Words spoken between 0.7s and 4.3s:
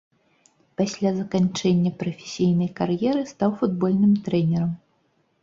Пасля заканчэння прафесійнай кар'еры стаў футбольным